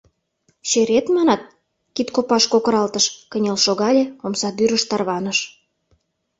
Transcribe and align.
—Черет, 0.69 1.05
манат?— 1.15 1.41
кидкопаш 1.95 2.43
кокыралтыш, 2.53 3.05
кынел 3.31 3.57
шогале, 3.65 4.03
омсадӱрыш 4.25 4.83
тарваныш. 4.89 5.39